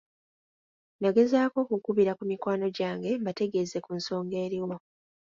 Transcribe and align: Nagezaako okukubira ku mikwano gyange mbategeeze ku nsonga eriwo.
Nagezaako 1.01 1.57
okukubira 1.65 2.11
ku 2.17 2.23
mikwano 2.31 2.65
gyange 2.77 3.09
mbategeeze 3.21 3.77
ku 3.85 3.91
nsonga 3.99 4.35
eriwo. 4.45 4.75